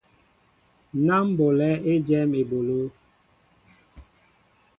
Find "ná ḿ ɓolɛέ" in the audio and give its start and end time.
1.05-1.73